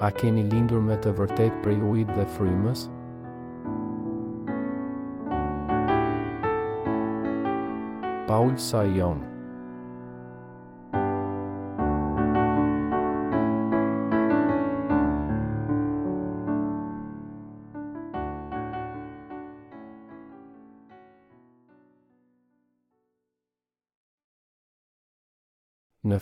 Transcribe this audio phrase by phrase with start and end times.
[0.00, 2.86] a keni lindur me të vërtet prej ujit dhe frymës?
[8.30, 9.20] Paul Sajon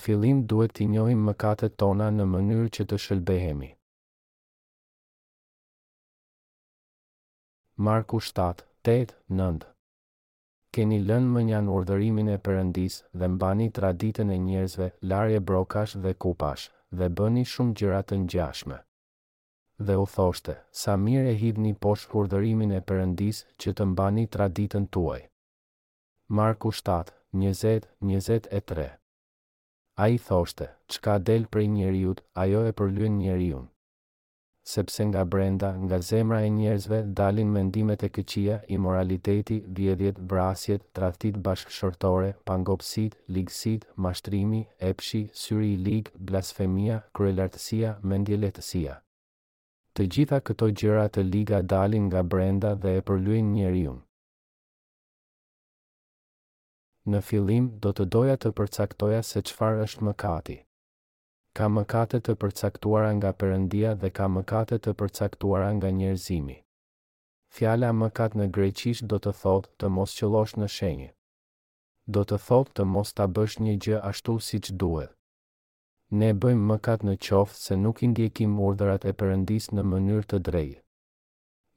[0.05, 3.71] fillim duhet t'i njohim mëkatet tona në mënyrë që të shëlbehemi.
[7.89, 8.63] Marku 7,
[8.93, 9.67] 8, 9
[10.77, 16.13] Keni lënë më njanë urdërimin e përëndis dhe mbani traditën e njerëzve, larje brokash dhe
[16.25, 16.67] kupash,
[16.99, 18.79] dhe bëni shumë gjërat të njashme.
[19.87, 24.91] Dhe u thoshte, sa mirë e hidhni poshë urdërimin e përëndis që të mbani traditën
[24.93, 25.23] tuaj.
[26.41, 28.89] Marku 7, 20, 23
[30.01, 30.67] A i thoshte,
[31.05, 33.65] ka del për njeriut, ajo e përlyen njeriun.
[34.73, 41.41] Sepse nga brenda, nga zemra e njerëzve, dalin mendimet e këqia, imoraliteti, vjedhjet, brasjet, trathit
[41.49, 49.01] bashkëshortore, pangopsit, ligësit, mashtrimi, epshi, syri i ligë, blasfemia, krelartësia, mendjeletësia.
[49.95, 54.05] Të gjitha këto gjëra të liga dalin nga brenda dhe e përlyen njeriun
[57.09, 60.57] në fillim do të doja të përcaktoja se qëfar është mëkati.
[61.57, 66.57] Ka mëkate të përcaktuara nga përëndia dhe ka mëkate të përcaktuara nga njerëzimi.
[67.57, 71.09] Fjala mëkat në greqisht do të thotë të mos qëllosh në shenjë.
[72.17, 75.15] Do të thotë të mos ta bësh një gjë ashtu si që duhet.
[76.21, 80.39] Ne bëjmë mëkat në qoftë se nuk i ndjekim urdhërat e Perëndis në mënyrë të
[80.49, 80.81] drejtë.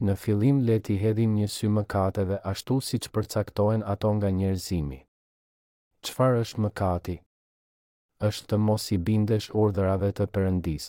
[0.07, 5.01] Në fillim leti hedhim një sy mëkateve ashtu siç përcaktohen ato nga njerëzimi
[6.05, 7.15] qëfar është mëkati?
[8.27, 10.85] është të mos i bindesh urdhërave të përëndis.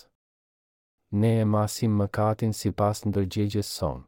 [1.21, 3.99] Ne e masim mëkatin si pas në dërgjegjes son.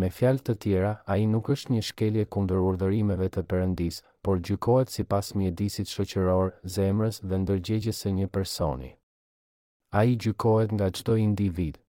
[0.00, 4.40] Me fjalë të tjera, a i nuk është një shkelje kundër urdhërimeve të përëndis, por
[4.48, 8.90] gjykohet si pas mjedisit shëqëror, zemrës dhe ndërgjegjes e një personi.
[9.98, 11.83] A i gjykohet nga qdo individ.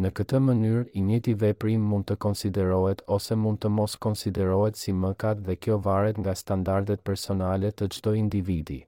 [0.00, 4.92] Në këtë mënyrë, i njëti veprim mund të konsiderohet ose mund të mos konsiderohet si
[5.00, 8.78] mëkat dhe kjo varet nga standardet personale të çdo individi.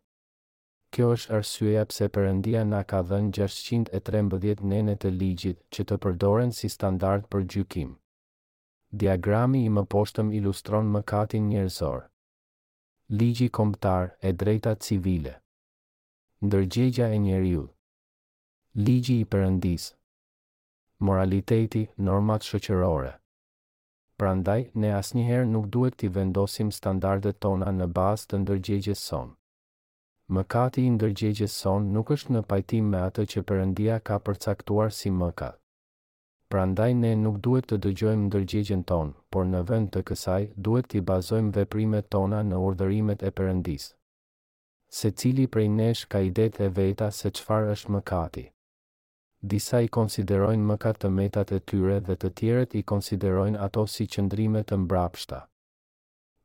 [0.96, 6.54] Kjo është arsyeja pse Perëndia na ka dhënë 613 nene të ligjit që të përdoren
[6.60, 7.90] si standard për gjykim.
[9.02, 12.04] Diagrami i mëposhtëm ilustron mëkatin njerëzor.
[13.10, 15.34] Ligji kombëtar e drejta civile.
[16.46, 17.66] Ndërgjegja e njeriu.
[18.86, 19.94] Ligji i Perëndisë
[21.02, 23.12] moraliteti, normat shoqërore.
[24.20, 29.34] Prandaj, ne asnjëherë nuk duhet t'i vendosim standardet tona në bazë të ndërgjegjes sonë.
[30.36, 35.10] Mëkati i ndërgjegjes son nuk është në pajtim me atë që Perëndia ka përcaktuar si
[35.16, 35.58] mëkat.
[36.52, 41.02] Prandaj ne nuk duhet të dëgjojmë ndërgjegjen ton, por në vend të kësaj duhet t'i
[41.10, 43.92] bazojmë veprimet tona në urdhërimet e Perëndisë.
[45.02, 48.44] Secili prej nesh ka idetë e veta se çfarë është mëkati
[49.52, 54.06] disa i konsiderojnë mëkat të metat e tyre dhe të tjerët i konsiderojnë ato si
[54.14, 55.40] qëndrime të mbrapshta.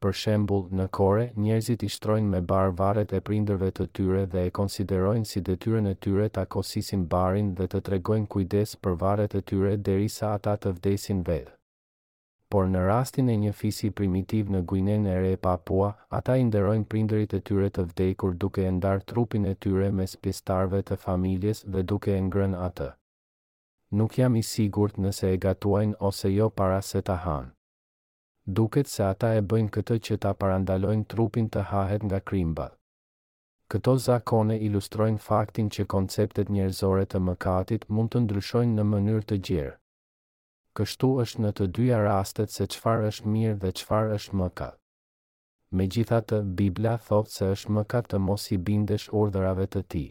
[0.03, 4.43] Për shembull, në Kore, njerëzit i shtrojnë me bar varret e prindërve të tyre dhe
[4.49, 9.35] e konsiderojnë si detyrën e tyre ta kosisin barin dhe të tregojnë kujdes për varret
[9.35, 11.55] e tyre derisa ata të vdesin vetë
[12.53, 15.89] por në rastin e një fisi primitiv në Guinen e Re Papua,
[16.19, 20.07] ata i nderojnë prindërit e tyre të vdekur duke e ndarë trupin e tyre me
[20.13, 22.87] spistarve të familjes dhe duke e ngrën atë.
[24.01, 27.47] Nuk jam i sigurt nëse e gatuajnë ose jo para se të hanë.
[28.61, 32.67] Duket se ata e bëjnë këtë që ta parandalojnë trupin të hahet nga krimba.
[33.69, 39.39] Këto zakone ilustrojnë faktin që konceptet njerëzore të mëkatit mund të ndryshojnë në mënyrë të
[39.49, 39.75] gjerë
[40.79, 44.75] kështu është në të dyja rastet se qëfar është mirë dhe qëfar është mëkat.
[45.77, 50.05] Me gjitha të, Biblia thotë se është mëkat të mos i bindesh ordërave të ti.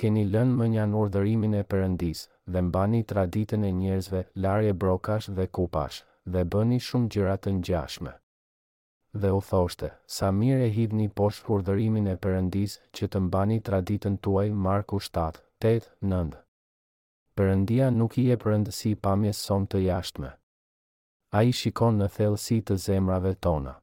[0.00, 5.46] Keni lënë më njanë ordërimin e përëndis, dhe mbani traditën e njerëzve, larje brokash dhe
[5.58, 6.00] kupash,
[6.32, 8.16] dhe bëni shumë gjyrat të njashme.
[9.20, 14.16] Dhe u thoshte, sa mirë e hidhni poshtë ordërimin e përëndis që të mbani traditën
[14.24, 15.42] tuaj Marku 7,
[15.76, 16.38] 8, 9
[17.38, 20.30] përëndia nuk i e përëndësi pamjes son të jashtme.
[21.38, 23.74] A i shikon në thellësi të zemrave tona.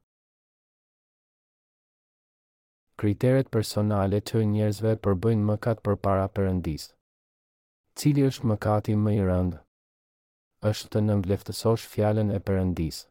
[3.00, 6.92] Kriteret personale të njerëzve përbëjnë mëkat për para përëndisë.
[7.96, 9.60] Cili është mëkati më i rëndë?
[10.72, 13.04] është të nëmbleftësosh fjallën e përëndisë.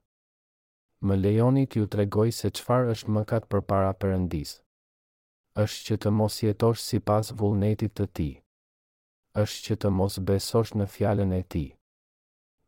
[1.07, 4.55] Më lejoni t'ju tregoj se qfar është mëkat për para përëndisë.
[5.63, 8.31] është që të mos jetosh si pas vullnetit të ti
[9.41, 11.63] është që të mos besosh në fjallën e ti.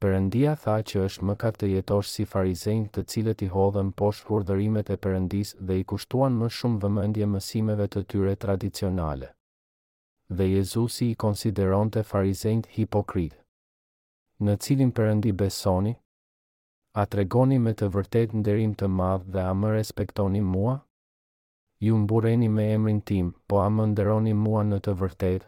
[0.04, 4.28] Përëndia tha që është më kap të jetosh si farizejn të cilët i hodhen poshë
[4.30, 9.30] hurdërimet e përëndis dhe i kushtuan më shumë vëmëndje mësimeve të tyre tradicionale.
[10.38, 13.40] Dhe Jezusi i konsideron të farizejn të hipokrit.
[14.46, 15.96] Në cilin përëndi besoni?
[17.02, 20.75] A tregoni me të vërtet nderim të madh dhe a më respektoni mua?
[21.86, 25.48] Ju mbureni me emrin tim, po a më nderoni mua në të vërtetë?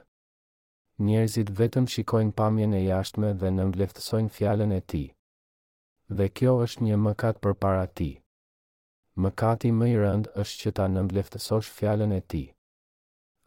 [1.08, 5.04] njerëzit vetëm shikojnë pamjen e jashtme dhe nëmvleftësojnë fjallën e ti.
[6.18, 8.08] Dhe kjo është një mëkat për para ti.
[9.24, 12.44] Mëkati më i rënd është që ta nëmvleftësosh fjallën e ti.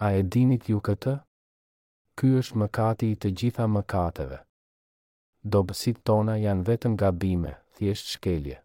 [0.07, 1.15] A e dinit ju këtë?
[2.19, 4.41] Ky është mëkati i të gjitha mëkateve.
[5.57, 8.61] Dobësit tona janë vetëm gabime, thjesht shkelje.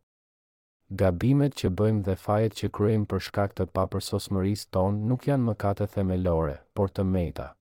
[1.04, 5.90] Gabimet që bëjmë dhe fajet që kryejmë për shkak të papërsosmërisë tonë nuk janë mëkate
[5.96, 7.52] themelore, por të meta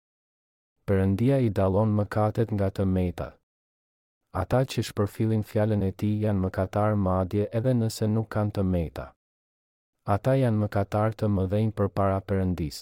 [0.91, 3.25] përëndia i dalon më katet nga të meta.
[4.43, 9.07] Ata që shpërfilin fjallën e ti janë më madje edhe nëse nuk kanë të meta.
[10.17, 10.69] Ata janë më
[11.21, 12.79] të mëdhenjë për para përëndis.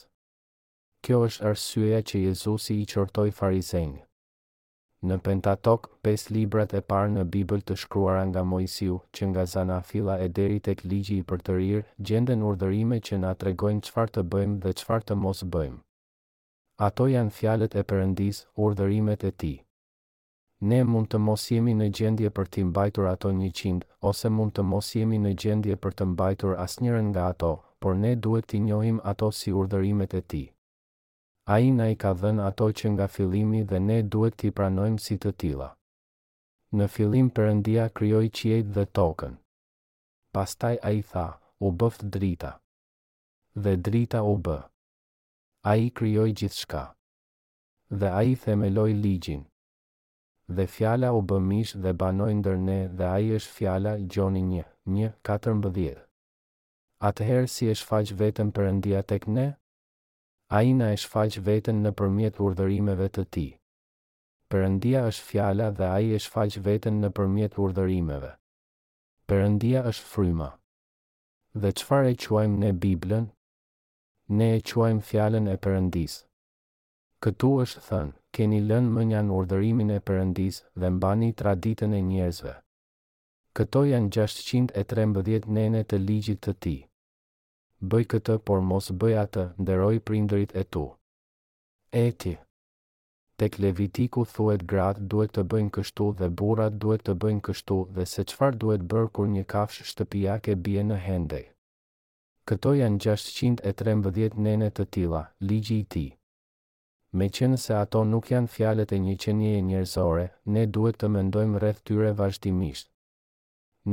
[1.04, 3.98] Kjo është arsyeja që Jezusi i qortoj farizejnë.
[5.08, 9.80] Në pentatok, pes librat e parë në Bibël të shkruara nga Mojsiu, që nga zana
[9.90, 14.08] fila e deri tek ligji i për të rirë, gjenden urdërime që nga tregojnë qëfar
[14.14, 15.80] të bëjmë dhe qëfar të mos bëjmë
[16.76, 19.54] ato janë fjalet e Perëndis, urdhërimet e Tij.
[20.70, 24.62] Ne mund të mos jemi në gjendje për të mbajtur ato 100 ose mund të
[24.72, 28.98] mos jemi në gjendje për të mbajtur asnjërin nga ato, por ne duhet t'i njohim
[29.12, 30.46] ato si urdhërimet e Tij.
[31.54, 35.18] Ai na i ka dhënë ato që nga fillimi dhe ne duhet t'i pranojmë si
[35.20, 35.70] të tilla.
[36.78, 39.36] Në fillim Perëndia krijoi qiejt dhe tokën.
[40.34, 41.26] Pastaj ai tha,
[41.60, 42.54] u bëft drita.
[43.62, 44.62] Dhe drita u bë
[45.64, 46.80] a i kryoj gjithë shka.
[48.00, 49.44] Dhe a i themeloj ligjin.
[50.56, 54.64] Dhe fjala u bëmish dhe banoj ndër ne dhe a i është fjala gjoni një,
[54.96, 56.00] një, katër mbëdhjet.
[57.08, 59.46] Atëherë si e shfaq vetën për endia tek ne?
[60.56, 63.46] A i na e shfaq vetën në përmjet urdhërimeve të ti.
[64.52, 68.34] Përëndia është fjala dhe a i e shfaq vetën në përmjet urdhërimeve.
[69.32, 70.50] Përëndia është fryma.
[71.62, 73.30] Dhe qëfar e quajmë ne Biblën,
[74.28, 76.14] ne e quajmë fjallën e përëndis.
[77.24, 82.54] Këtu është thënë, keni lënë më njanë urdërimin e përëndis dhe mbani traditën e njerëzve.
[83.56, 86.76] Këto janë 613 nene të ligjit të ti.
[87.92, 90.86] Bëj këtë, por mos bëj atë, nderoj prindërit e tu.
[91.92, 92.34] E ti.
[93.36, 98.04] Tek levitiku thuet gratë duhet të bëjnë kështu dhe burat duhet të bëjnë kështu dhe
[98.14, 101.44] se qfar duhet bërë kur një kafsh shtëpijake bje në hendej.
[102.50, 105.20] Këto janë 613 nene të tila,
[105.50, 106.02] ligji i ti.
[107.20, 110.24] Me qenë se ato nuk janë fjalet e një qenje e njërzore,
[110.56, 112.90] ne duhet të mendojmë rreth tyre vazhdimisht.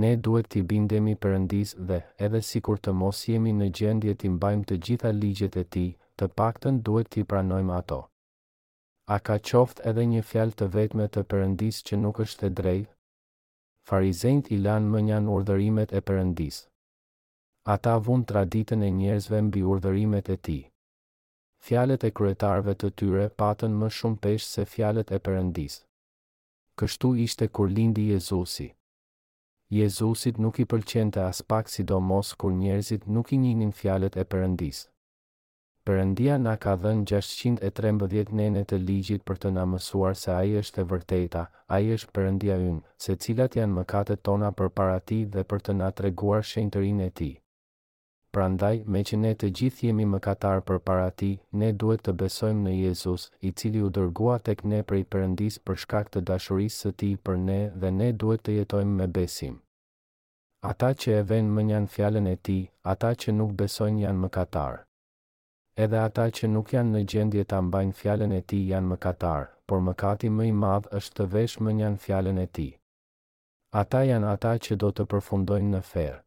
[0.04, 4.32] Ne duhet t'i bindemi përëndis dhe, edhe si kur të mos jemi në gjendje t'i
[4.36, 5.86] mbajmë të gjitha ligjet e ti,
[6.18, 8.02] të pakten duhet t'i pranojmë ato.
[9.16, 12.92] A ka qoft edhe një fjal të vetme të përëndis që nuk është e drejt?
[13.92, 16.62] Farizejnët i lanë më njanë urdërimet e përëndisë
[17.64, 20.60] ata vun traditën e njerëzve mbi urdhërimet e ti.
[21.66, 25.76] Fjalët e kryetarëve të tyre patën më shumë peshë se fjalët e Perëndis.
[26.80, 28.68] Kështu ishte kur lindi Jezusi.
[29.80, 34.80] Jezusit nuk i pëlqente as pak sidomos kur njerëzit nuk i njihnin fjalët e Perëndis.
[35.86, 40.82] Perëndia na ka dhënë 613 nene të ligjit për të na mësuar se ai është
[40.84, 45.60] e vërteta, ai është Perëndia ynë, se cilat janë mëkatet tona përpara tij dhe për
[45.66, 47.32] të na treguar shenjtërinë e tij.
[48.36, 51.30] Prandaj, me që ne të gjithë jemi më katarë për para ti,
[51.62, 55.58] ne duhet të besojmë në Jezus, i cili u dërgua tek ne për i përëndis
[55.70, 59.58] për shkak të dashurisë së ti për ne dhe ne duhet të jetojmë me besim.
[60.72, 62.56] Ata që e venë më njanë fjallën e ti,
[62.94, 64.80] ata që nuk besojnë janë më katarë.
[65.88, 69.52] Edhe ata që nuk janë në gjendje të ambajnë fjallën e ti janë më katarë,
[69.68, 72.70] por më kati më i madhë është të vesh më njanë fjallën e ti.
[73.84, 76.20] Ata janë ata që do të përfundojnë në ferë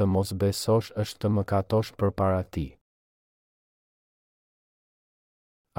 [0.00, 2.64] të mos besosh është të më katosh për para ti.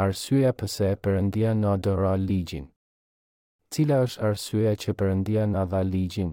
[0.04, 2.68] Arsyeja pëse e përëndia në adëra ligjin
[3.74, 6.32] Cila është arsyeja që përëndia në adha ligjin?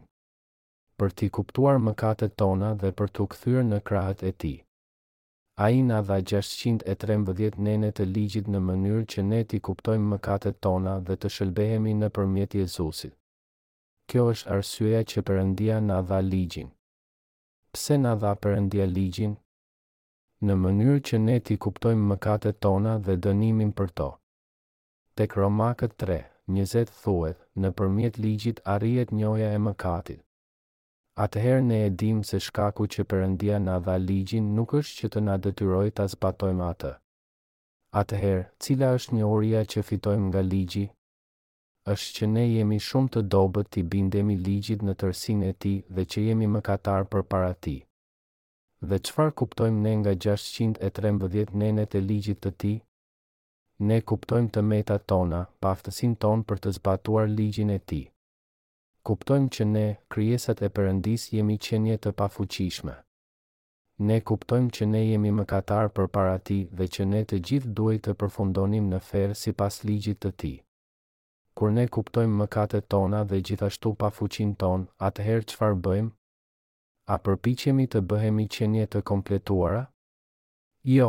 [0.99, 1.95] Për t'i kuptuar më
[2.43, 4.55] tona dhe për të këthyrë në krahët e ti.
[5.65, 10.53] A i në adha 613 nene të ligjit në mënyrë që ne t'i kuptojmë më
[10.67, 13.15] tona dhe të shëlbehemi në përmjet Jezusit.
[14.09, 16.71] Kjo është arsyeja që përëndia në adha ligjin
[17.79, 19.35] pse na dha Perëndia ligjin
[20.49, 24.09] në mënyrë që ne të kuptojmë mëkatet tona dhe dënimin për to.
[25.21, 30.21] Tek Romakët 3:20 thuhet, nëpërmjet ligjit arrihet njohja e mëkatit.
[31.27, 35.25] Atëherë ne e dimë se shkaku që Perëndia na dha ligjin nuk është që të
[35.31, 36.93] na detyrojë ta zbatojmë atë.
[38.03, 40.87] Atëherë, cila është njohuria që fitojmë nga ligji?
[41.93, 46.03] është që ne jemi shumë të dobët të bindemi ligjit në tërsin e ti dhe
[46.15, 47.75] që jemi më katarë për para ti.
[48.91, 52.75] Dhe qëfar kuptojmë ne nga 613 nenet e ligjit të ti?
[53.89, 58.03] Ne kuptojmë të meta tona, paftësin ton për të zbatuar ligjin e ti.
[59.09, 62.99] Kuptojmë që ne, kryesat e përëndis, jemi qenje të pafuqishme.
[64.11, 67.75] Ne kuptojmë që ne jemi më katarë për para ti dhe që ne të gjithë
[67.79, 70.57] duaj të përfundonim në ferë si pas ligjit të ti
[71.59, 76.11] kur ne kuptojmë mëkatet tona dhe gjithashtu pa fuqin ton, atëherë qëfar bëjmë?
[77.13, 79.81] A përpichemi të bëhemi qenje të kompletuara?
[80.95, 81.09] Jo.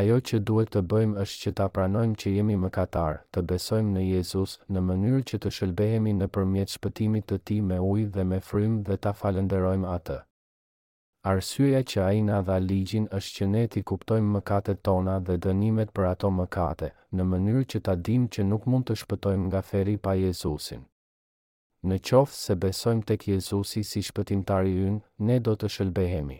[0.00, 4.02] Ajo që duhet të bëjmë është që ta pranojmë që jemi mëkatar, të besojmë në
[4.08, 8.40] Jezus në mënyrë që të shëlbehemi në përmjet shpëtimit të ti me ujë dhe me
[8.50, 10.18] frym dhe ta falenderojmë atë.
[11.28, 15.90] Arsyeja që ai na dha ligjin është që ne të kuptojmë mëkatet tona dhe dënimet
[15.98, 16.86] për ato mëkate,
[17.18, 20.86] në mënyrë që ta dimë që nuk mund të shpëtojmë nga feri pa Jezusin.
[21.90, 26.38] Në qoftë se besojmë tek Jezusi si shpëtimtari ynë, ne do të shëlbehemi.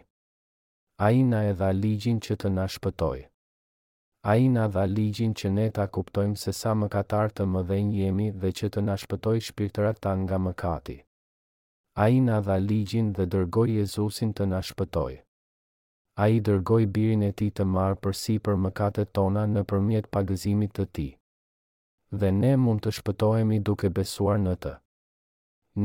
[1.09, 3.27] Ai na e dha ligjin që të na shpëtojë.
[4.35, 8.55] Ai na dha ligjin që ne ta kuptojmë se sa mëkatar të mëdhenj jemi dhe
[8.61, 10.99] që të na shpëtojë shpirtërat tan nga mëkati.
[11.99, 15.15] A i në dha ligjin dhe dërgoj Jezusin të nashpëtoj.
[16.23, 20.73] A i dërgoj birin e ti të marë si për mëkatet tona në përmjet pagëzimit
[20.77, 21.09] të ti.
[22.21, 24.75] Dhe ne mund të shpëtojemi duke besuar në të.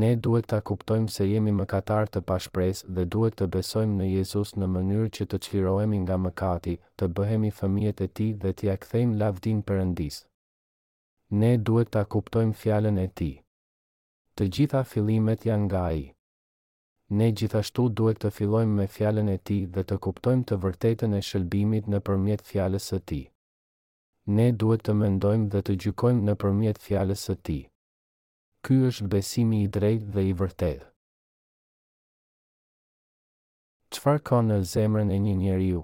[0.02, 4.54] Ne duhet të kuptojmë se jemi mëkatar të pashpres dhe duhet të besojmë në Jezus
[4.58, 9.18] në mënyrë që të qirohemi nga mëkati, të bëhemi fëmijet e ti dhe t'ja kthejmë
[9.22, 10.20] lavdin përëndis.
[11.42, 13.32] Ne duhet të kuptojmë fjallën e ti
[14.36, 16.02] të gjitha fillimet janë nga ai.
[17.18, 21.20] Ne gjithashtu duhet të fillojmë me fjallën e ti dhe të kuptojmë të vërtetën e
[21.28, 23.20] shëlbimit në përmjet fjallës së ti.
[24.36, 27.58] Ne duhet të mendojmë dhe të gjykojmë në përmjet fjallës së ti.
[28.64, 30.82] Ky është besimi i drejt dhe i vërtet.
[33.94, 35.66] Qfar ka në zemrën e një njeriu?
[35.70, 35.82] ju?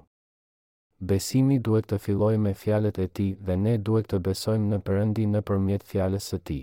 [1.12, 5.30] Besimi duhet të fillojë me fjallët e ti dhe ne duhet të besojmë në përëndi
[5.35, 6.59] në përmjet fjallës së ti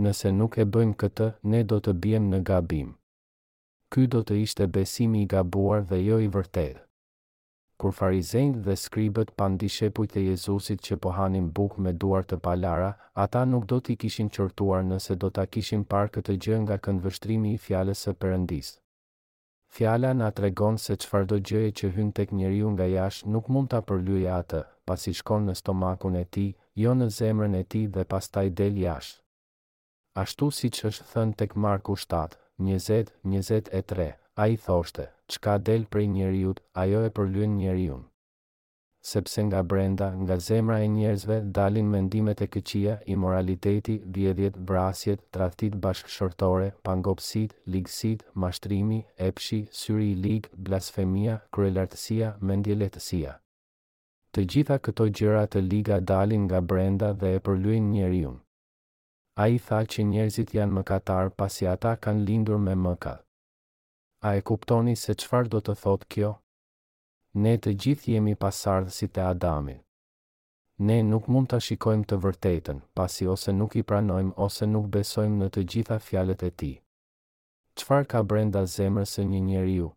[0.00, 2.92] nëse nuk e bëjmë këtë, ne do të bjem në gabim.
[3.92, 6.78] Ky do të ishte besimi i gabuar dhe jo i vërtet.
[7.82, 11.10] Kur farizejnë dhe skribët pandi shepuj të Jezusit që po
[11.58, 15.84] buk me duar të palara, ata nuk do t'i kishin qërtuar nëse do t'a kishin
[15.84, 18.78] parë këtë gjë nga këndvështrimi i fjales së përëndis.
[19.68, 23.68] Fjala na tregon se qëfar do gjëje që hyn tek njeriu nga jash nuk mund
[23.70, 26.46] t'a përlyja atë, pasi shkon në stomakun e ti,
[26.82, 29.21] jo në zemrën e ti dhe pas taj del jashtë
[30.20, 32.32] ashtu si që është thënë tek Marku 7,
[32.64, 34.08] 20, 23,
[34.42, 38.02] a i thoshte, qka del prej njeriut, ajo e përlyen njëriun.
[39.12, 45.78] Sepse nga brenda, nga zemra e njerëzve, dalin mendimet e këqia, imoraliteti, vjedhjet, brasjet, trahtit
[45.86, 53.34] bashkëshortore, pangopsit, ligësit, mashtrimi, epshi, syri i ligë, blasfemia, kryelartësia, mendjeletësia.
[54.32, 58.38] Të gjitha këto gjëra të liga dalin nga brenda dhe e përlyen njëriun
[59.34, 63.22] a i tha që njerëzit janë mëkatar pasi ata kanë lindur me mëkat.
[64.28, 66.32] A e kuptoni se qfar do të thot kjo?
[67.42, 69.78] Ne të gjithë jemi pasardhë si të Adamin.
[70.82, 75.38] Ne nuk mund të shikojmë të vërtetën, pasi ose nuk i pranojmë ose nuk besojmë
[75.42, 76.72] në të gjitha fjalet e ti.
[77.78, 79.88] Qfar ka brenda zemrës se një njeri ju?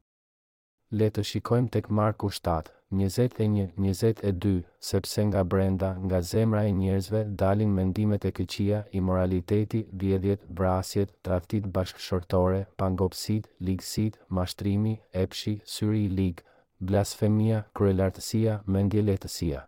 [0.91, 7.71] Le të shikojmë tek Marku 7, 21-22, sepse nga brenda, nga zemra e njerëzve, dalin
[7.75, 16.43] mendimet e këqia, imoraliteti, vjedhjet, brasjet, traftit bashkëshortore, pangopsit, ligësit, mashtrimi, epshi, syri i ligë,
[16.79, 19.65] blasfemia, kryelartësia, mendjeletësia.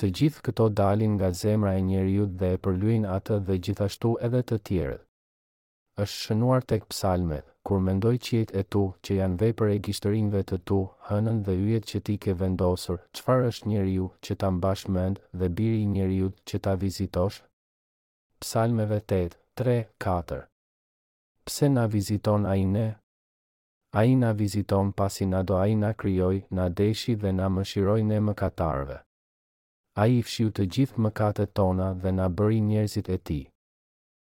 [0.00, 4.42] Të gjithë këto dalin nga zemra e njerëjut dhe e përluin atë dhe gjithashtu edhe
[4.48, 5.04] të tjerët.
[6.02, 10.56] është shënuar tek psalmet kur mendoj qiet e tu që janë vepër e gjishtërinve të
[10.70, 10.78] tu,
[11.10, 15.50] hënën dhe yjet që ti ke vendosur, qëfar është njeriu që ta mbash mend dhe
[15.58, 17.38] biri i njeriu që ta vizitosh?
[18.42, 19.76] Psalmeve 8, 3,
[20.06, 20.40] 4
[21.46, 22.88] Pse na viziton a i ne?
[23.98, 27.48] A i na viziton pasi na do a i na kryoj, na deshi dhe na
[27.54, 28.98] mëshiroj ne më katarve.
[30.00, 33.40] A i fshiu të gjithë më katët tona dhe na bëri njerëzit e ti.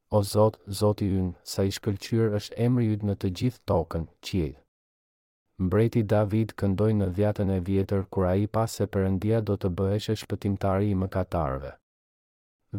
[0.09, 4.55] O Zot, Zoti ynë, sa i shkëlqyr është emri ytë në të gjithë tokën, qijet.
[5.65, 10.15] Mbreti David këndoj në dhjatën e vjetër kura i pas se përëndia do të bëheshe
[10.23, 11.75] shpëtimtari i mëkatarve.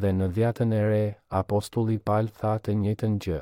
[0.04, 1.02] Dhe në dhjatën e re,
[1.42, 3.38] apostulli pal tha të njëtën gjë.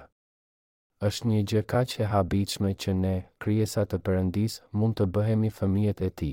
[1.11, 6.03] është një gjë ka që habiqme që ne, kryesa të përëndis, mund të bëhemi fëmijet
[6.03, 6.33] e ti.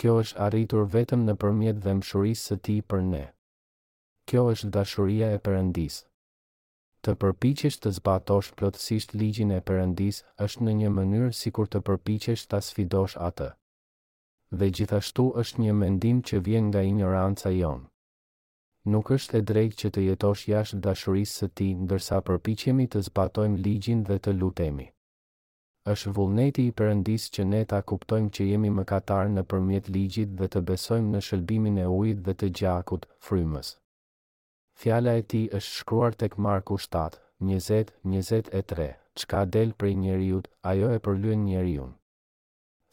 [0.00, 3.24] Kjo është arritur vetëm në përmjet dhe mshurisë së ti për ne.
[4.28, 6.06] Kjo është dashuria e përëndisë
[7.06, 10.16] të përpiqesh të zbatosh plotësisht ligjin e Perëndis
[10.46, 13.46] është në një mënyrë sikur të përpiqesh ta sfidosh atë.
[14.60, 17.86] Dhe gjithashtu është një mendim që vjen nga ignoranca jonë.
[18.92, 23.60] Nuk është e drejtë që të jetosh jashtë dashurisë së Tij, ndërsa përpiqemi të zbatojmë
[23.66, 24.86] ligjin dhe të lutemi.
[25.92, 30.64] Është vullneti i Perëndis që ne ta kuptojmë që jemi mëkatar nëpërmjet ligjit dhe të
[30.72, 33.76] besojmë në shëlbimin e ujit dhe të gjakut, frymës.
[34.80, 37.16] Fjala e ti është shkruar tek Marku 7,
[37.48, 38.86] 20-23,
[39.22, 40.38] qka del prej njeriu,
[40.70, 41.84] ajo e përlyen njeriu.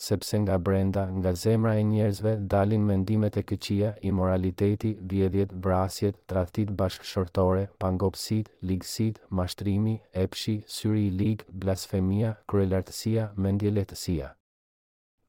[0.08, 6.76] Sepse nga brenda, nga zemra e njerëzve, dalin mendimet e këqia, imoraliteti, vjedhjet, brasjet, trahtit
[6.82, 14.32] bashkëshortore, pangopsit, ligësit, mashtrimi, epshi, syri i ligë, blasfemia, kryelartësia, mendjeletësia.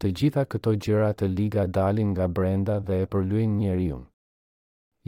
[0.02, 4.04] Të gjitha këto gjëra të liga dalin nga brenda dhe e përlyen njeriu.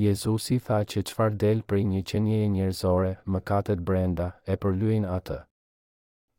[0.01, 5.09] Jezusi tha që qëfar del për një qenje e njerëzore, më katët brenda, e përlujnë
[5.19, 5.37] atë.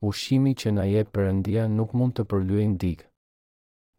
[0.10, 3.06] Ushimi që na je përëndia nuk mund të përlujnë dikë.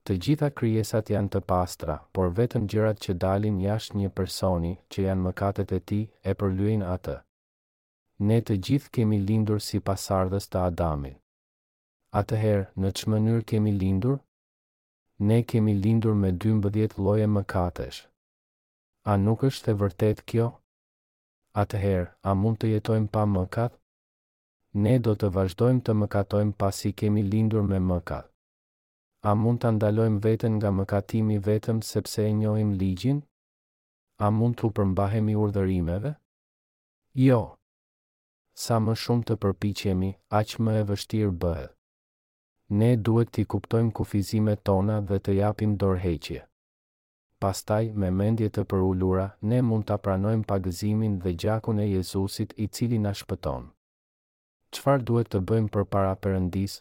[0.07, 5.07] Të gjitha kryesat janë të pastra, por vetëm gjërat që dalin jashtë një personi, që
[5.07, 6.01] janë mëkatet e ti,
[6.31, 7.17] e përlujnë atë.
[8.29, 11.19] Ne të gjithë kemi lindur si pasardhës të Adamit.
[12.23, 14.19] Atëherë, në që mënyrë kemi lindur?
[15.31, 18.03] Ne kemi lindur me 12 loje mëkatesh
[19.11, 20.45] a nuk është e vërtet kjo?
[21.61, 23.75] Atëherë, a mund të jetojmë pa mëkat?
[24.85, 28.29] Ne do të vazhdojmë të mëkatojmë pasi kemi lindur me mëkat.
[29.27, 33.19] A mund të ndalojmë vetën nga mëkatimi vetëm sepse e njohim ligjin?
[34.27, 36.15] A mund të përmbahemi urdhërimeve?
[37.27, 37.43] Jo.
[38.65, 41.75] Sa më shumë të përpiqemi, aq më e vështirë bëhet.
[42.81, 46.43] Ne duhet t'i kuptojmë kufizimet tona dhe të japim dorëheqje
[47.43, 52.69] pastaj me mendje të përulura, ne mund të pranojmë pagëzimin dhe gjakun e Jezusit i
[52.77, 53.65] cili na shpëton.
[54.77, 56.77] Qfar duhet të bëjmë për para përëndis?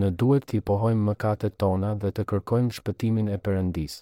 [0.00, 3.96] Në duhet t'i pohojmë mëkatet tona dhe të kërkojmë shpëtimin e përëndis.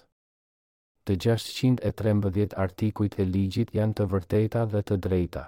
[1.05, 5.45] Të 613 artikuit e ligjit janë të vërteta dhe të drejta.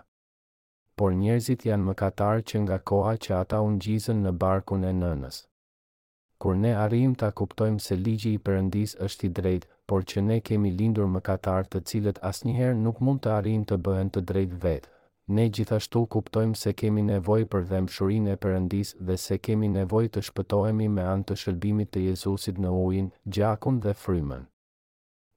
[0.98, 5.44] Por njerëzit janë mëkatarë që nga koha që ata unë gjizën në barkun e nënës
[6.44, 10.38] kur ne arrim ta kuptojmë se ligji i Perëndis është i drejtë, por që ne
[10.50, 14.90] kemi lindur mëkatar të cilët asnjëherë nuk mund të arrijnë të bëhen të drejtë vetë.
[15.38, 20.26] Ne gjithashtu kuptojmë se kemi nevojë për dhëmshurinë e Perëndis dhe se kemi nevojë të
[20.32, 24.50] shpëtohemi me anë të shëlbimit të Jezusit në ujin, gjakun dhe frymën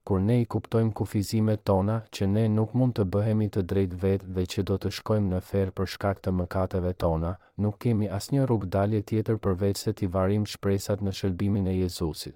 [0.08, 4.32] kur ne i kuptojmë kufizimet tona që ne nuk mund të bëhemi të drejt vetë
[4.38, 7.30] dhe që do të shkojmë në ferë për shkak të mëkateve tona,
[7.64, 11.70] nuk kemi as një rrug dalje tjetër për vetë se t'i varim shpresat në shëllbimin
[11.72, 12.34] e Jezusit.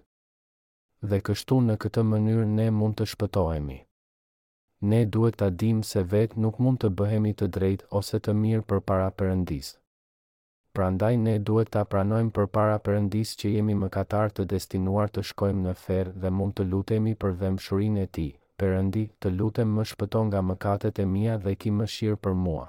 [1.10, 3.78] Dhe kështu në këtë mënyrë ne mund të shpëtohemi.
[4.90, 8.64] Ne duhet të dim se vetë nuk mund të bëhemi të drejt ose të mirë
[8.72, 9.76] për para përëndisë
[10.78, 15.08] pra ndaj ne duhet ta pranojmë për para përëndis që jemi më katar të destinuar
[15.14, 18.26] të shkojmë në ferë dhe mund të lutemi për dhe shurin e ti,
[18.62, 22.38] përëndi të lutem më shpëton nga më katet e mija dhe ki më shirë për
[22.44, 22.68] mua.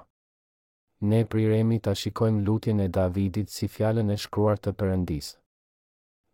[1.10, 5.28] Ne priremi ta shikojmë lutjen e Davidit si fjallën e shkruar të përëndis.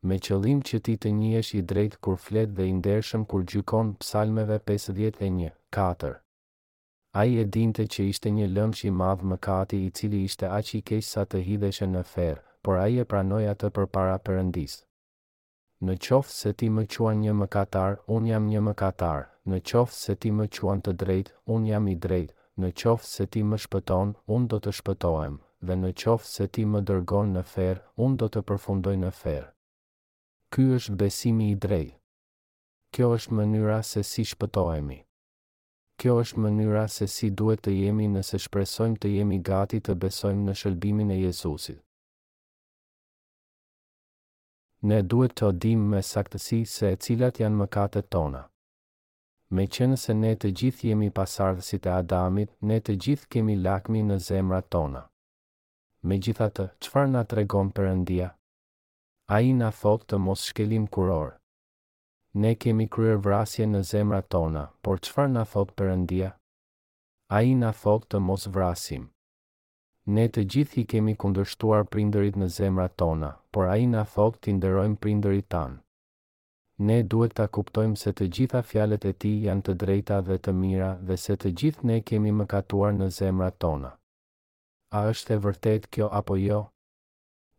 [0.09, 3.97] me qëllim që ti të njësh i drejt kur flet dhe i ndershëm kur gjykon
[4.01, 6.17] psalmeve 51, 4
[7.19, 10.19] a i e dinte që ishte një lëmë që i madhë më kati i cili
[10.29, 13.71] ishte aq i keshë sa të hideshe në ferë, por a i e pranoja të
[13.77, 14.83] për para përëndisë.
[15.87, 19.61] Në qoftë se ti më quan një më katar, unë jam një më katar, në
[19.71, 23.43] qoftë se ti më quan të drejt, unë jam i drejt, në qoftë se ti
[23.49, 27.81] më shpëton, unë do të shpëtohem, dhe në qoftë se ti më dërgon në ferë,
[28.05, 29.49] unë do të përfundoj në ferë.
[30.53, 31.93] Ky është besimi i drejt.
[32.95, 35.03] Kjo është mënyra se si shpëtohemi.
[35.97, 40.43] Kjo është mënyra se si duhet të jemi nëse shpresojmë të jemi gati të besojmë
[40.49, 41.79] në shëlbimin e Jezusit.
[44.91, 48.43] Ne duhet të odim me saktësi se cilat janë mëkatet tona.
[49.57, 54.03] Me qenë se ne të gjithë jemi pasardhësit e Adamit, ne të gjithë kemi lakmi
[54.11, 55.07] në zemra tona.
[56.03, 58.29] Me gjithatë, qëfar nga të regon përëndia?
[59.37, 61.36] A i nga thotë të mos shkelim kurorë
[62.43, 66.31] ne kemi kryer vrasje në zemra tona, por qëfar në thot përëndia?
[67.37, 69.07] A i në thot të mos vrasim.
[70.17, 74.37] Ne të gjithë i kemi kundërshtuar prinderit në zemra tona, por a i në thot
[74.45, 75.81] të nderojmë prinderit tanë.
[76.91, 80.53] Ne duhet të kuptojmë se të gjitha fjalet e ti janë të drejta dhe të
[80.61, 83.95] mira dhe se të gjithë ne kemi më katuar në zemra tona.
[84.95, 86.63] A është e vërtet kjo apo jo?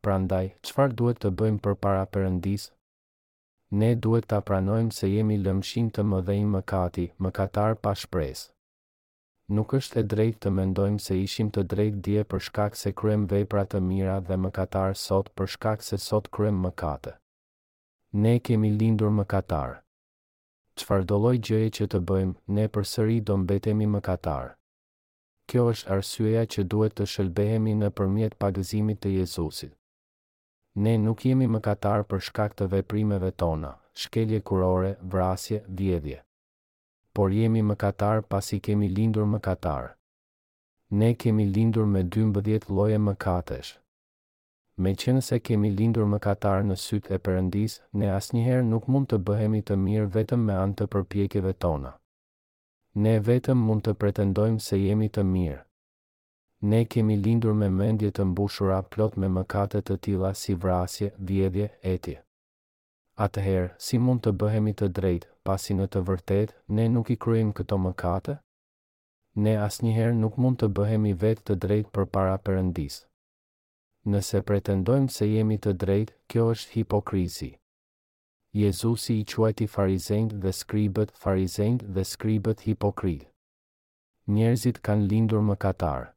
[0.06, 2.74] Prandaj, qëfar duhet të bëjmë për para përëndisë?
[3.70, 7.94] ne duhet ta pranojmë se jemi lëmshin të më dhejmë më kati, më katar pa
[7.94, 8.52] shpresë.
[9.50, 13.26] Nuk është e drejt të mendojmë se ishim të drejt dje për shkak se krem
[13.32, 16.72] vepra të mira dhe më katar sot për shkak se sot krem më
[18.14, 19.82] Ne kemi lindur më katar.
[20.80, 24.56] lloj gjëje që të bëjmë, ne për sëri do mbetemi më katar.
[25.48, 29.77] Kjo është arsyeja që duhet të shëlbehemi në përmjet pagëzimit të Jezusit
[30.84, 36.20] ne nuk jemi më katar për shkak të veprimeve tona, shkelje kurore, vrasje, vjedhje.
[37.14, 39.88] Por jemi më katar pasi kemi lindur më katar.
[41.00, 43.72] Ne kemi lindur me 12 loje më katesh.
[44.82, 49.10] Me qenë se kemi lindur më katar në syt e përëndis, ne asnjëherë nuk mund
[49.10, 51.96] të bëhemi të mirë vetëm me antë përpjekjeve tona.
[53.04, 55.64] Ne vetëm mund të pretendojmë se jemi të mirë
[56.62, 61.68] ne kemi lindur me mendje të mbushura plot me mëkate të tilla si vrasje, vjedhje,
[61.84, 62.22] etje.
[63.18, 67.54] Atëherë, si mund të bëhemi të drejtë, pasi në të vërtetë ne nuk i kryejmë
[67.58, 68.38] këto mëkate?
[69.38, 73.06] Ne asnjëherë nuk mund të bëhemi vetë të drejtë përpara Perëndisë.
[74.08, 77.52] Nëse pretendojmë se jemi të drejtë, kjo është hipokrizi.
[78.58, 83.28] Jezusi i quajti farizejt dhe skribët, farizejt dhe skribët hipokrit.
[84.38, 86.08] Njerëzit kanë lindur mëkatarë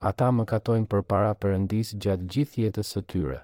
[0.00, 3.38] ata më katojnë për para përëndis gjatë gjithë jetës së tyre.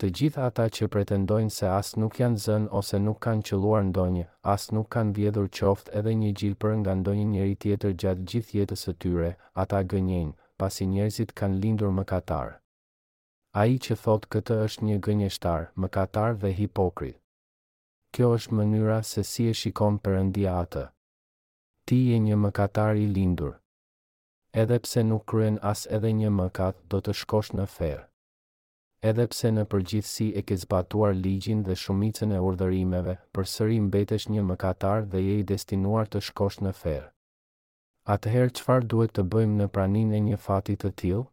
[0.00, 4.26] Të gjitha ata që pretendojnë se as nuk janë zën ose nuk kanë qëluar ndonjë,
[4.54, 8.58] as nuk kanë vjedhur qoftë edhe një gjilë për nga ndonjë njëri tjetër gjatë gjithë
[8.58, 9.30] jetës së tyre,
[9.64, 12.52] ata gënjenë, pasi njerëzit kanë lindur më katarë.
[13.56, 17.16] A i që thot këtë është një gënjeshtar, më katarë dhe hipokrit.
[18.12, 20.86] Kjo është mënyra se si e shikon përëndia atë.
[21.88, 22.50] Ti e një më
[23.06, 23.54] i lindur
[24.60, 27.98] edhe pse nuk kryen as edhe një mëkat, do të shkosh në fer.
[29.10, 34.44] Edhe pse në përgjithësi e ke zbatuar ligjin dhe shumicën e urdhërimeve, përsëri mbetesh një
[34.50, 37.04] mëkatar dhe je i destinuar të shkosh në fer.
[38.16, 41.26] Atëherë çfarë duhet të bëjmë në praninë e një fati të tillë?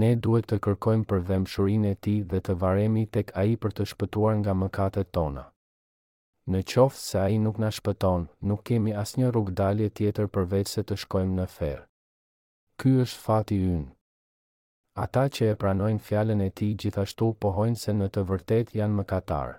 [0.00, 3.76] Ne duhet të kërkojmë për dhemshurin e ti dhe të varemi tek a i për
[3.78, 5.48] të shpëtuar nga mëkatet tona.
[6.52, 10.32] Në qoftë se a i nuk na shpëton, nuk kemi as një rrug dalje tjetër
[10.36, 11.82] përveç se të shkojmë në ferë.
[12.80, 13.82] Ky është fati ynë.
[15.06, 19.04] Ata që e pranojnë fjallën e ti gjithashtu pohojnë se në të vërtet janë më
[19.12, 19.54] katarë.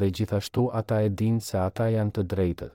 [0.00, 2.74] Dhe gjithashtu ata e din se ata janë të drejtët.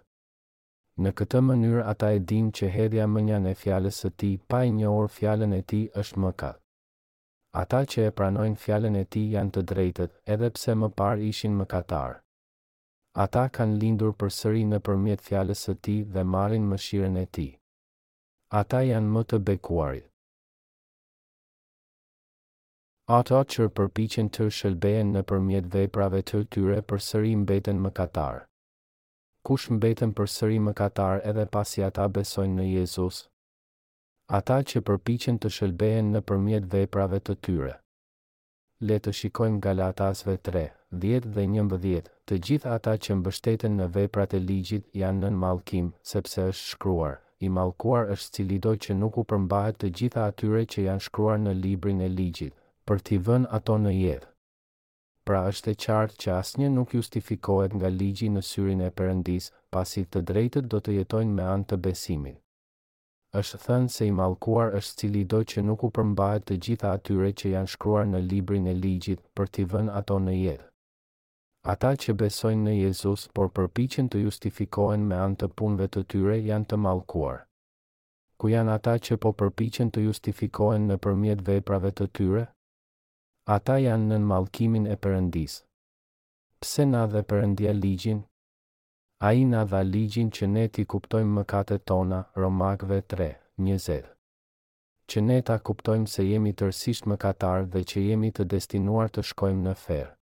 [1.03, 4.61] Në këtë mënyrë ata e din që hedhja më njën e fjallës e ti pa
[4.67, 6.61] i një orë fjallën e ti është më katë.
[7.63, 11.57] Ata që e pranojnë fjallën e ti janë të drejtët edhe pse më parë ishin
[11.59, 12.15] më katarë.
[13.25, 17.27] Ata kanë lindur për sëri në përmjet fjallës e ti dhe marin më shiren e
[17.37, 17.47] ti
[18.53, 20.05] ata janë më të bekuarit.
[23.09, 28.45] Ata që përpichen të shëlbehen në përmjet veprave të tyre për sëri mbeten më katarë.
[29.45, 33.23] Kush mbeten për sëri më katarë edhe pasi ata besojnë në Jezus?
[34.29, 37.73] Ata që përpichen të shëlbehen në përmjet veprave të tyre.
[38.81, 40.65] Le të shikojmë Galatasve 3,
[41.01, 45.93] 10 dhe 11, të gjithë ata që mbështeten në veprat e ligjit janë nën mallkim,
[46.01, 50.59] sepse është shkruar: i malkuar është cili do që nuk u përmbahet të gjitha atyre
[50.75, 52.53] që janë shkruar në librin e ligjit,
[52.87, 54.29] për t'i vën ato në jetë.
[55.27, 60.03] Pra është e qartë që asnjë nuk justifikohet nga ligji në syrin e përëndis, pasi
[60.05, 62.39] të drejtët do të jetojnë me anë të besimin.
[63.39, 67.31] është thënë se i malkuar është cili do që nuk u përmbahet të gjitha atyre
[67.39, 70.65] që janë shkruar në librin e ligjit, për t'i vën ato në jetë
[71.65, 76.35] ata që besojnë në Jezus por përpichin të justifikohen me anë të punve të tyre
[76.47, 77.39] janë të malkuar.
[78.37, 82.43] Ku janë ata që po përpichin të justifikohen në përmjet veprave të tyre?
[83.55, 85.57] Ata janë në malkimin e përëndis.
[86.61, 88.19] Pse na dhe përëndia ligjin?
[89.25, 93.31] A i na dha ligjin që ne ti kuptojmë mëkatet tona, Romakve 3,
[93.87, 94.11] zedhë.
[95.09, 99.21] që ne ta kuptojmë se jemi tërsisht më katarë dhe që jemi të destinuar të
[99.31, 100.13] shkojmë në ferë.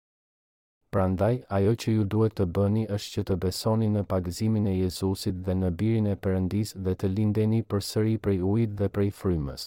[0.93, 5.39] Prandaj, ajo që ju duhet të bëni është që të besoni në pagëzimin e Jezusit
[5.47, 9.63] dhe në birin e përëndis dhe të lindeni për sëri prej ujit dhe prej frymës.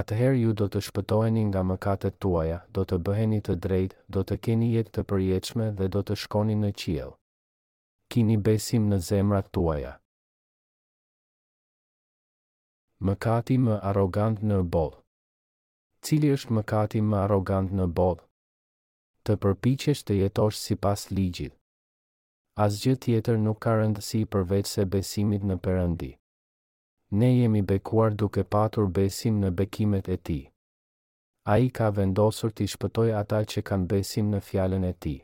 [0.00, 4.38] Atëherë ju do të shpëtojeni nga mëkatet tuaja, do të bëheni të drejt, do të
[4.46, 7.10] keni jetë të përjeqme dhe do të shkoni në qiel.
[8.14, 9.92] Kini besim në zemrat tuaja.
[13.06, 15.02] Mëkati më arogant në bolë
[16.08, 18.22] Cili është mëkati më arogant në bolë?
[19.28, 21.52] të përpichesh të jetosh si pas ligjit.
[22.64, 26.10] Asgjë tjetër nuk ka rëndësi përveç se besimit në përëndi.
[27.20, 30.38] Ne jemi bekuar duke patur besim në bekimet e ti.
[31.54, 35.16] A i ka vendosur të shpëtojë ata që kanë besim në fjallën e ti.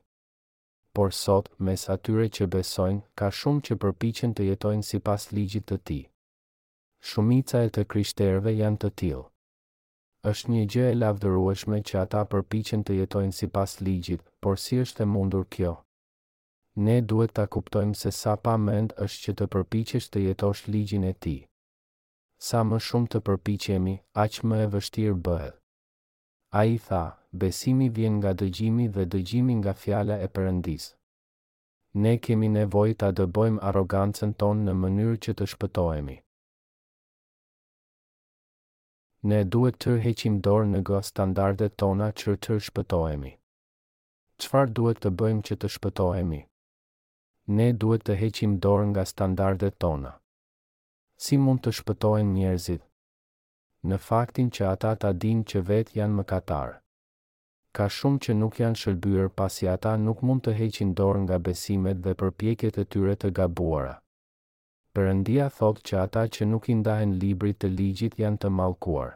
[0.96, 5.66] Por sot, mes atyre që besojnë, ka shumë që përpichen të jetojnë si pas ligjit
[5.72, 6.00] të ti.
[7.10, 9.26] Shumica e të kryshterve janë të tilë
[10.30, 15.02] është një gjë e lavdërueshme që ata përpiqen të jetojnë sipas ligjit, por si është
[15.02, 15.72] e mundur kjo?
[16.88, 21.08] Ne duhet ta kuptojmë se sa pa mend është që të përpiqesh të jetosh ligjin
[21.10, 21.40] e Tij.
[22.48, 25.58] Sa më shumë të përpiqemi, aq më e vështirë bëhet.
[26.60, 27.02] Ai tha,
[27.42, 30.86] besimi vjen nga dëgjimi dhe dëgjimi nga fjala e përëndis.
[32.02, 36.16] Ne kemi nevojë ta dëbojmë arrogancën tonë në mënyrë që të shpëtohemi
[39.30, 43.30] ne duhet të heqim dorë në gë standardet tona që të shpëtojemi.
[44.42, 46.40] Qfar duhet të bëjmë që të shpëtojemi?
[47.58, 50.12] Ne duhet të heqim dorë nga standardet tona.
[51.22, 52.82] Si mund të shpëtojnë njerëzit?
[53.92, 56.74] Në faktin që ata ta din që vetë janë më katarë.
[57.76, 62.02] Ka shumë që nuk janë shëlbyrë pasi ata nuk mund të heqin dorë nga besimet
[62.04, 63.94] dhe përpjekjet e tyre të gabuara.
[64.96, 69.12] Perëndia thot që ata që nuk i ndahen librit të ligjit janë të mallkuar.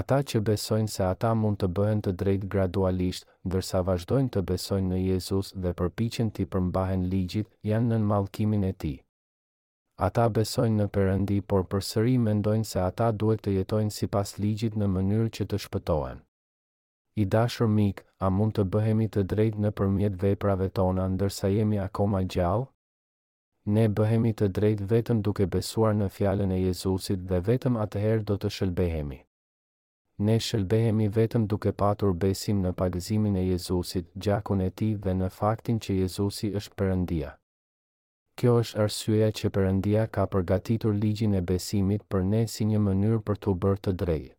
[0.00, 4.88] Ata që besojnë se ata mund të bëhen të drejt gradualisht, ndërsa vazhdojnë të besojnë
[4.92, 8.94] në Jezus dhe përpiqen ti përmbahen ligjit, janë në mallkimin e tij.
[10.08, 14.90] Ata besojnë në Perëndi, por përsëri mendojnë se ata duhet të jetojnë sipas ligjit në
[14.94, 16.22] mënyrë që të shpëtohen.
[17.16, 22.22] I dashur mik, a mund të bëhemi të drejt nëpërmjet veprave tona ndërsa jemi akoma
[22.36, 22.68] gjallë?
[23.68, 28.36] Ne bëhemi të drejtë vetëm duke besuar në fjalën e Jezusit dhe vetëm atëherë do
[28.40, 29.18] të shëlbehemi.
[30.28, 35.28] Ne shëlbehemi vetëm duke patur besim në pagëzimin e Jezusit, gjakun e Tij dhe në
[35.36, 37.32] faktin që Jezusi është Perëndia.
[38.40, 43.20] Kjo është arsyeja që Perëndia ka përgatitur ligjin e besimit për ne si një mënyrë
[43.28, 44.34] për t'u bërë të drejtë.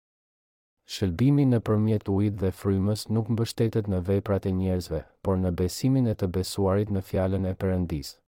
[0.95, 6.09] Shëlbimi në përmjet ujit dhe frymës nuk mbështetet në veprat e njerëzve, por në besimin
[6.13, 8.20] e të besuarit në fjalën e Perëndisë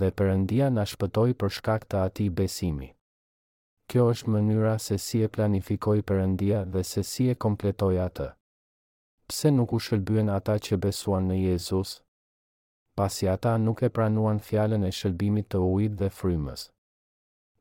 [0.00, 2.88] dhe përëndia në shpëtoj për shkak të ati besimi.
[3.90, 8.28] Kjo është mënyra se si e planifikoj përëndia dhe se si e kompletoj atë.
[9.30, 11.94] Pse nuk u shëlbyen ata që besuan në Jezus?
[12.98, 16.68] Pasi ata nuk e pranuan fjallën e shëlbimit të ujit dhe frymës.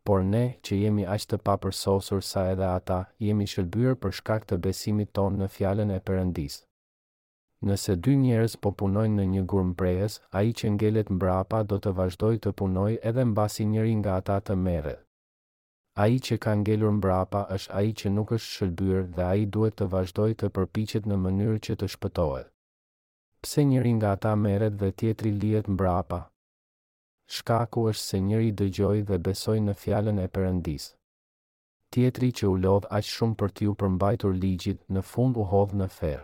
[0.06, 4.62] Por ne, që jemi ashtë të papërsosur sa edhe ata, jemi shëlbyrë për shkak të
[4.68, 6.64] besimit tonë në fjallën e përëndisë.
[7.64, 11.94] Nëse dy njerëz po punojnë në një grup prehës, ai që ngelet mbrapa do të
[12.00, 15.00] vazhdojë të punojë edhe mbasi njëri nga ata të merret.
[16.06, 19.86] Ai që ka ngelur mbrapa është ai që nuk është shëlbyer dhe ai duhet të
[19.94, 22.52] vazhdojë të përpiqet në mënyrë që të shpëtohet.
[23.42, 26.20] Pse njëri nga ata merret dhe tjetri lihet mbrapa?
[27.38, 30.90] Shkaku është se njëri dëgjoi dhe besoi në fjalën e Perëndis.
[31.96, 35.74] Tjetri që u lodh aq shumë për të u përmbajtur ligjit, në fund u hodh
[35.84, 36.24] në ferr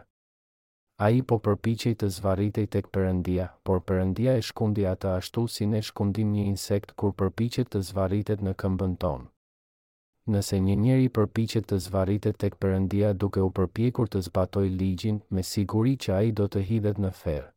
[1.01, 5.65] a i po përpichej të zvaritej të këpërëndia, por përëndia e shkundi ata ashtu si
[5.71, 9.25] në shkundim një insekt kur përpichet të zvaritet në këmbën tonë.
[10.35, 15.41] Nëse një njeri përpichet të zvaritet të këpërëndia duke u përpjekur të zbatoj ligjin, me
[15.53, 17.49] siguri që a i do të hidhet në ferë.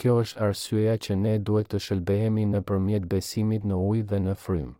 [0.00, 4.38] Kjo është arsyeja që ne duhet të shëlbehemi në përmjet besimit në uj dhe në
[4.46, 4.74] frymë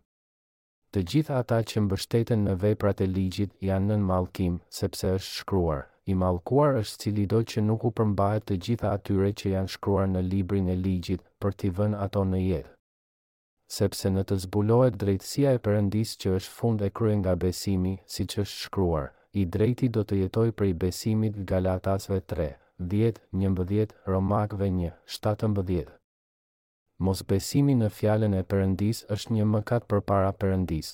[0.95, 5.81] të gjitha ata që mbështeten në veprat e ligjit janë nën mallkim, sepse është shkruar.
[6.11, 10.07] I mallkuar është cili do që nuk u përmbahet të gjitha atyre që janë shkruar
[10.13, 12.71] në librin e ligjit për t'i vënë ato në jetë.
[13.79, 18.37] Sepse në të zbulohet drejtësia e Perëndis që është fund e kryer nga besimi, siç
[18.45, 22.49] është shkruar, i drejti do të jetojë prej besimit Galatasve 3,
[22.95, 25.93] 10, 11, Romakëve 1, 17
[27.03, 30.91] mos besimi në fjallën e përëndis është një mëkat për para përëndis.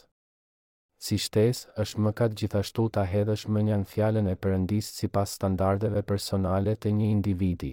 [1.05, 6.03] Si shtes, është mëkat gjithashtu ta hedhësh më njën fjallën e përëndis si pas standardeve
[6.11, 7.71] personale të një individi.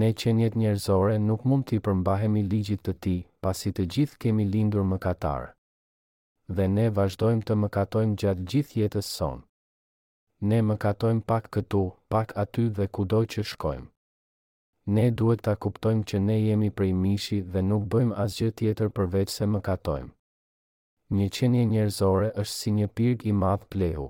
[0.00, 4.44] Ne që njët njerëzore nuk mund t'i përmbahemi ligjit të ti, pasi të gjithë kemi
[4.52, 5.46] lindur mëkatar.
[6.56, 9.42] Dhe ne vazhdojmë të mëkatojmë gjatë gjithë jetës sonë.
[10.50, 13.88] Ne mëkatojmë pak këtu, pak aty dhe kudoj që shkojmë
[14.88, 19.32] ne duhet ta kuptojmë që ne jemi prej mishi dhe nuk bëjmë asgjë tjetër përveç
[19.36, 20.12] se mëkatojmë.
[21.16, 24.06] Një qenie njerëzore është si një pirg i madh plehu.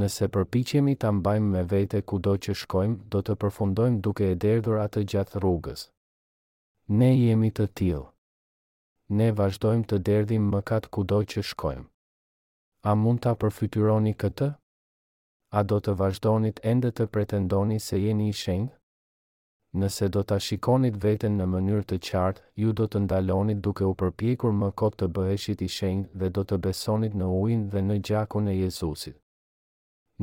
[0.00, 4.78] Nëse përpiqemi ta mbajmë me vete kudo që shkojmë, do të përfundojmë duke e derdhur
[4.86, 5.86] atë gjatë rrugës.
[6.98, 8.04] Ne jemi të tillë.
[9.18, 11.86] Ne vazhdojmë të derdhim mëkat kudo që shkojmë.
[12.90, 14.50] A mund ta përfytyroni këtë?
[15.58, 18.79] A do të vazhdonit ende të pretendoni se jeni i shenjtë?
[19.78, 23.94] nëse do të shikonit veten në mënyrë të qartë, ju do të ndalonit duke u
[24.00, 27.98] përpjekur më kot të bëheshit i shenjë dhe do të besonit në ujnë dhe në
[28.10, 29.16] gjakun e Jezusit.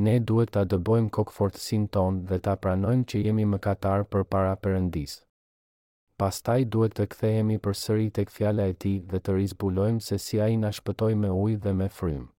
[0.06, 4.52] Ne duhet të dëbojmë kokëfortësin ton dhe të pranojmë që jemi më katarë për para
[4.66, 5.16] përëndis.
[6.22, 10.42] Pastaj duhet të kthehemi për sëri të këfjala e ti dhe të rizbulojmë se si
[10.42, 12.34] a i nashpëtoj me ujë dhe me frymë.